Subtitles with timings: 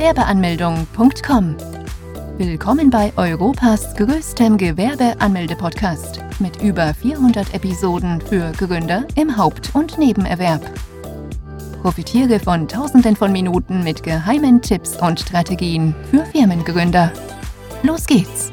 [0.00, 1.56] Gewerbeanmeldung.com.
[2.38, 10.62] Willkommen bei Europas größtem Gewerbeanmelde-Podcast mit über 400 Episoden für Gründer im Haupt- und Nebenerwerb.
[11.82, 17.12] Profitiere von Tausenden von Minuten mit geheimen Tipps und Strategien für Firmengründer.
[17.82, 18.50] Los geht's!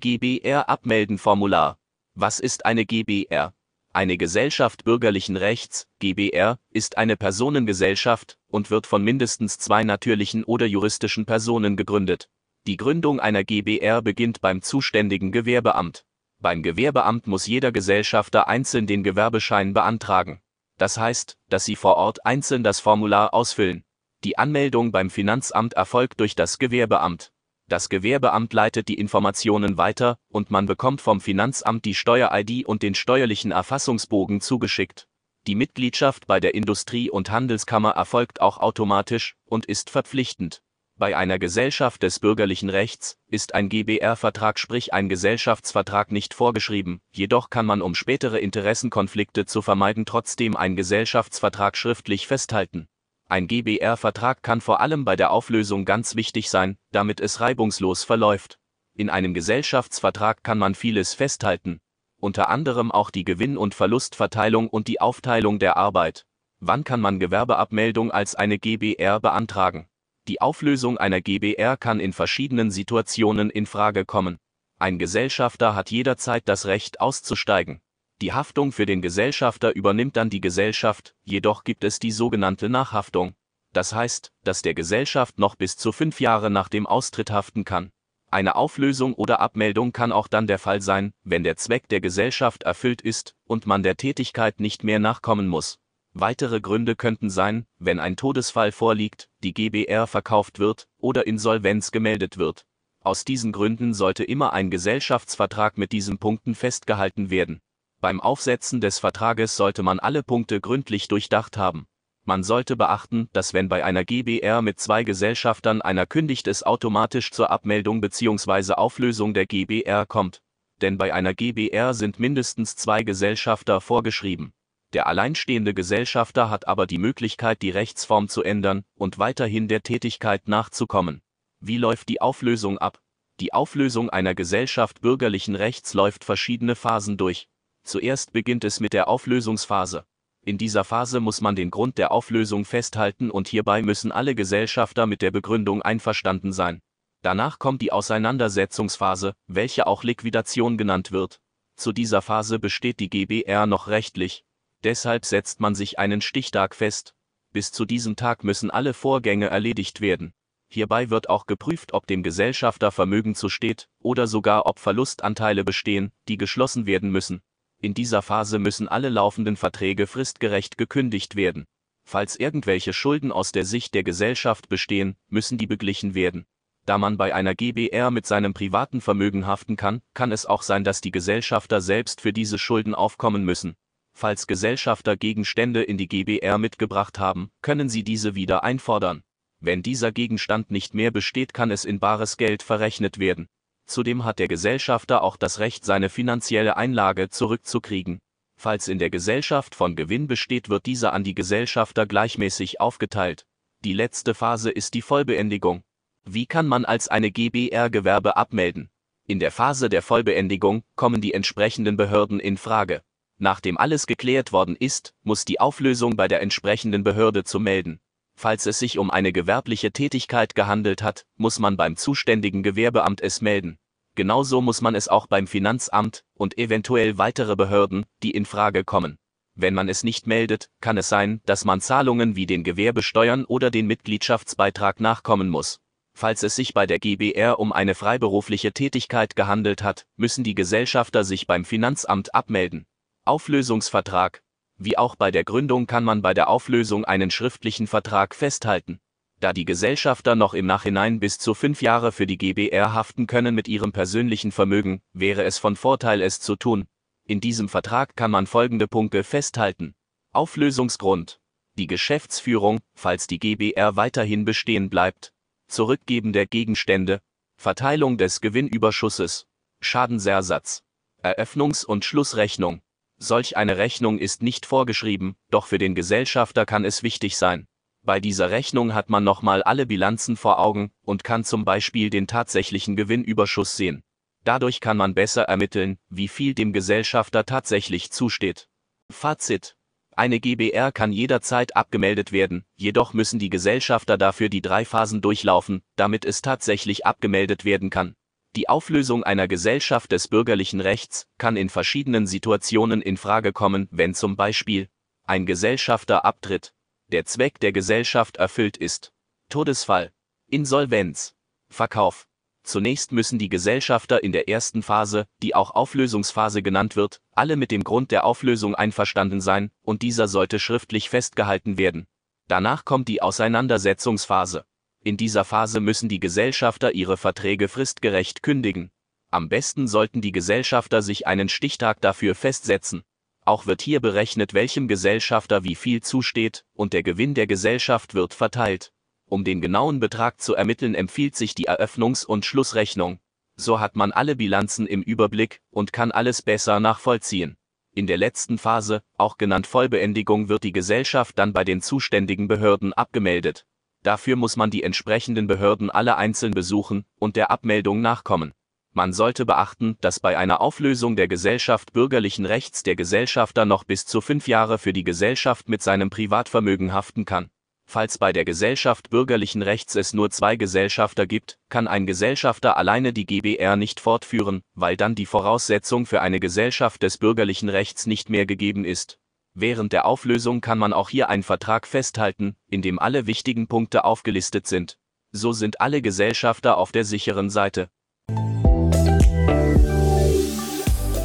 [0.00, 1.76] GBR Abmelden Formular.
[2.14, 3.52] Was ist eine GBR?
[3.96, 10.66] Eine Gesellschaft bürgerlichen Rechts, GBR, ist eine Personengesellschaft und wird von mindestens zwei natürlichen oder
[10.66, 12.28] juristischen Personen gegründet.
[12.66, 16.04] Die Gründung einer GBR beginnt beim zuständigen Gewerbeamt.
[16.42, 20.42] Beim Gewerbeamt muss jeder Gesellschafter einzeln den Gewerbeschein beantragen.
[20.76, 23.82] Das heißt, dass sie vor Ort einzeln das Formular ausfüllen.
[24.24, 27.32] Die Anmeldung beim Finanzamt erfolgt durch das Gewerbeamt.
[27.68, 32.94] Das Gewerbeamt leitet die Informationen weiter und man bekommt vom Finanzamt die Steuer-ID und den
[32.94, 35.08] steuerlichen Erfassungsbogen zugeschickt.
[35.48, 40.62] Die Mitgliedschaft bei der Industrie- und Handelskammer erfolgt auch automatisch und ist verpflichtend.
[40.98, 47.50] Bei einer Gesellschaft des bürgerlichen Rechts ist ein GBR-Vertrag sprich ein Gesellschaftsvertrag nicht vorgeschrieben, jedoch
[47.50, 52.88] kann man um spätere Interessenkonflikte zu vermeiden trotzdem einen Gesellschaftsvertrag schriftlich festhalten.
[53.28, 58.58] Ein GBR-Vertrag kann vor allem bei der Auflösung ganz wichtig sein, damit es reibungslos verläuft.
[58.94, 61.80] In einem Gesellschaftsvertrag kann man vieles festhalten,
[62.20, 66.24] unter anderem auch die Gewinn- und Verlustverteilung und die Aufteilung der Arbeit.
[66.60, 69.88] Wann kann man Gewerbeabmeldung als eine GBR beantragen?
[70.28, 74.38] Die Auflösung einer GBR kann in verschiedenen Situationen in Frage kommen.
[74.78, 77.80] Ein Gesellschafter hat jederzeit das Recht auszusteigen.
[78.22, 83.34] Die Haftung für den Gesellschafter übernimmt dann die Gesellschaft, jedoch gibt es die sogenannte Nachhaftung.
[83.74, 87.90] Das heißt, dass der Gesellschaft noch bis zu fünf Jahre nach dem Austritt haften kann.
[88.30, 92.62] Eine Auflösung oder Abmeldung kann auch dann der Fall sein, wenn der Zweck der Gesellschaft
[92.62, 95.78] erfüllt ist und man der Tätigkeit nicht mehr nachkommen muss.
[96.14, 102.38] Weitere Gründe könnten sein, wenn ein Todesfall vorliegt, die GBR verkauft wird oder Insolvenz gemeldet
[102.38, 102.64] wird.
[103.00, 107.60] Aus diesen Gründen sollte immer ein Gesellschaftsvertrag mit diesen Punkten festgehalten werden.
[108.06, 111.88] Beim Aufsetzen des Vertrages sollte man alle Punkte gründlich durchdacht haben.
[112.24, 117.32] Man sollte beachten, dass wenn bei einer GBR mit zwei Gesellschaftern einer kündigt es automatisch
[117.32, 118.74] zur Abmeldung bzw.
[118.74, 120.40] Auflösung der GBR kommt.
[120.82, 124.52] Denn bei einer GBR sind mindestens zwei Gesellschafter vorgeschrieben.
[124.92, 130.46] Der alleinstehende Gesellschafter hat aber die Möglichkeit, die Rechtsform zu ändern und weiterhin der Tätigkeit
[130.46, 131.22] nachzukommen.
[131.58, 133.00] Wie läuft die Auflösung ab?
[133.40, 137.48] Die Auflösung einer Gesellschaft bürgerlichen Rechts läuft verschiedene Phasen durch.
[137.86, 140.04] Zuerst beginnt es mit der Auflösungsphase.
[140.44, 145.06] In dieser Phase muss man den Grund der Auflösung festhalten und hierbei müssen alle Gesellschafter
[145.06, 146.82] mit der Begründung einverstanden sein.
[147.22, 151.40] Danach kommt die Auseinandersetzungsphase, welche auch Liquidation genannt wird.
[151.76, 154.44] Zu dieser Phase besteht die GBR noch rechtlich.
[154.82, 157.14] Deshalb setzt man sich einen Stichtag fest.
[157.52, 160.34] Bis zu diesem Tag müssen alle Vorgänge erledigt werden.
[160.68, 166.36] Hierbei wird auch geprüft, ob dem Gesellschafter Vermögen zusteht oder sogar ob Verlustanteile bestehen, die
[166.36, 167.42] geschlossen werden müssen.
[167.80, 171.66] In dieser Phase müssen alle laufenden Verträge fristgerecht gekündigt werden.
[172.04, 176.46] Falls irgendwelche Schulden aus der Sicht der Gesellschaft bestehen, müssen die beglichen werden.
[176.86, 180.84] Da man bei einer GBR mit seinem privaten Vermögen haften kann, kann es auch sein,
[180.84, 183.74] dass die Gesellschafter selbst für diese Schulden aufkommen müssen.
[184.14, 189.22] Falls Gesellschafter Gegenstände in die GBR mitgebracht haben, können sie diese wieder einfordern.
[189.60, 193.48] Wenn dieser Gegenstand nicht mehr besteht, kann es in bares Geld verrechnet werden.
[193.86, 198.18] Zudem hat der Gesellschafter auch das Recht, seine finanzielle Einlage zurückzukriegen.
[198.58, 203.46] Falls in der Gesellschaft von Gewinn besteht, wird dieser an die Gesellschafter gleichmäßig aufgeteilt.
[203.84, 205.82] Die letzte Phase ist die Vollbeendigung.
[206.24, 208.90] Wie kann man als eine GBR Gewerbe abmelden?
[209.28, 213.02] In der Phase der Vollbeendigung kommen die entsprechenden Behörden in Frage.
[213.38, 218.00] Nachdem alles geklärt worden ist, muss die Auflösung bei der entsprechenden Behörde zu melden.
[218.38, 223.40] Falls es sich um eine gewerbliche Tätigkeit gehandelt hat, muss man beim zuständigen Gewerbeamt es
[223.40, 223.78] melden.
[224.14, 229.18] Genauso muss man es auch beim Finanzamt und eventuell weitere Behörden, die in Frage kommen.
[229.54, 233.70] Wenn man es nicht meldet, kann es sein, dass man Zahlungen wie den Gewerbesteuern oder
[233.70, 235.80] den Mitgliedschaftsbeitrag nachkommen muss.
[236.12, 241.24] Falls es sich bei der GBR um eine freiberufliche Tätigkeit gehandelt hat, müssen die Gesellschafter
[241.24, 242.86] sich beim Finanzamt abmelden.
[243.24, 244.42] Auflösungsvertrag,
[244.78, 249.00] wie auch bei der Gründung kann man bei der Auflösung einen schriftlichen Vertrag festhalten.
[249.40, 253.54] Da die Gesellschafter noch im Nachhinein bis zu fünf Jahre für die GBR haften können
[253.54, 256.86] mit ihrem persönlichen Vermögen, wäre es von Vorteil es zu tun.
[257.26, 259.94] In diesem Vertrag kann man folgende Punkte festhalten.
[260.32, 261.40] Auflösungsgrund.
[261.76, 265.32] Die Geschäftsführung, falls die GBR weiterhin bestehen bleibt.
[265.68, 267.20] Zurückgeben der Gegenstände.
[267.56, 269.46] Verteilung des Gewinnüberschusses.
[269.80, 270.82] Schadensersatz.
[271.22, 272.80] Eröffnungs- und Schlussrechnung.
[273.18, 277.66] Solch eine Rechnung ist nicht vorgeschrieben, doch für den Gesellschafter kann es wichtig sein.
[278.02, 282.26] Bei dieser Rechnung hat man nochmal alle Bilanzen vor Augen und kann zum Beispiel den
[282.26, 284.04] tatsächlichen Gewinnüberschuss sehen.
[284.44, 288.68] Dadurch kann man besser ermitteln, wie viel dem Gesellschafter tatsächlich zusteht.
[289.10, 289.76] Fazit.
[290.12, 295.82] Eine GBR kann jederzeit abgemeldet werden, jedoch müssen die Gesellschafter dafür die drei Phasen durchlaufen,
[295.96, 298.14] damit es tatsächlich abgemeldet werden kann.
[298.56, 304.14] Die Auflösung einer Gesellschaft des bürgerlichen Rechts kann in verschiedenen Situationen in Frage kommen, wenn
[304.14, 304.88] zum Beispiel
[305.24, 306.72] ein Gesellschafter abtritt,
[307.12, 309.12] der Zweck der Gesellschaft erfüllt ist,
[309.50, 310.10] Todesfall,
[310.46, 311.34] Insolvenz,
[311.68, 312.26] Verkauf.
[312.62, 317.70] Zunächst müssen die Gesellschafter in der ersten Phase, die auch Auflösungsphase genannt wird, alle mit
[317.70, 322.06] dem Grund der Auflösung einverstanden sein, und dieser sollte schriftlich festgehalten werden.
[322.48, 324.64] Danach kommt die Auseinandersetzungsphase.
[325.06, 328.90] In dieser Phase müssen die Gesellschafter ihre Verträge fristgerecht kündigen.
[329.30, 333.04] Am besten sollten die Gesellschafter sich einen Stichtag dafür festsetzen.
[333.44, 338.34] Auch wird hier berechnet, welchem Gesellschafter wie viel zusteht, und der Gewinn der Gesellschaft wird
[338.34, 338.92] verteilt.
[339.26, 343.20] Um den genauen Betrag zu ermitteln, empfiehlt sich die Eröffnungs- und Schlussrechnung.
[343.54, 347.56] So hat man alle Bilanzen im Überblick und kann alles besser nachvollziehen.
[347.94, 352.92] In der letzten Phase, auch genannt Vollbeendigung, wird die Gesellschaft dann bei den zuständigen Behörden
[352.92, 353.66] abgemeldet.
[354.06, 358.52] Dafür muss man die entsprechenden Behörden alle einzeln besuchen und der Abmeldung nachkommen.
[358.92, 364.06] Man sollte beachten, dass bei einer Auflösung der Gesellschaft bürgerlichen Rechts der Gesellschafter noch bis
[364.06, 367.50] zu fünf Jahre für die Gesellschaft mit seinem Privatvermögen haften kann.
[367.84, 373.12] Falls bei der Gesellschaft bürgerlichen Rechts es nur zwei Gesellschafter gibt, kann ein Gesellschafter alleine
[373.12, 378.30] die GBR nicht fortführen, weil dann die Voraussetzung für eine Gesellschaft des bürgerlichen Rechts nicht
[378.30, 379.18] mehr gegeben ist.
[379.58, 384.04] Während der Auflösung kann man auch hier einen Vertrag festhalten, in dem alle wichtigen Punkte
[384.04, 384.98] aufgelistet sind.
[385.32, 387.88] So sind alle Gesellschafter auf der sicheren Seite.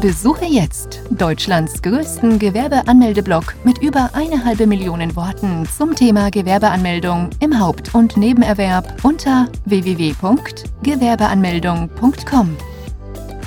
[0.00, 7.58] Besuche jetzt Deutschlands größten Gewerbeanmeldeblock mit über eine halbe Million Worten zum Thema Gewerbeanmeldung im
[7.58, 12.56] Haupt- und Nebenerwerb unter www.gewerbeanmeldung.com.